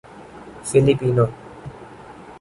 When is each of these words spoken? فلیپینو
فلیپینو 0.67 1.25